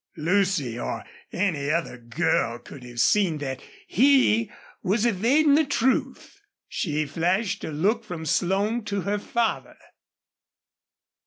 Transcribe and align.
Lucy, 0.17 0.79
or 0.79 1.03
any 1.31 1.69
other 1.69 1.95
girl, 1.95 2.57
could 2.57 2.83
have 2.83 2.99
seen 2.99 3.37
that 3.37 3.61
he, 3.85 4.51
was 4.81 5.05
evading 5.05 5.53
the 5.53 5.63
truth. 5.63 6.41
She 6.67 7.05
flashed 7.05 7.63
a 7.63 7.69
look 7.69 8.03
from 8.03 8.25
Slone 8.25 8.83
to 8.85 9.01
her 9.01 9.19
father. 9.19 9.77